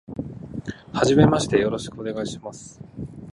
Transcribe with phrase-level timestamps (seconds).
[0.95, 2.81] 初めましてよろしくお願いします。